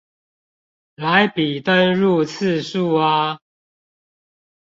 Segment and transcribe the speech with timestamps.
[0.95, 3.39] 來比登入次數啊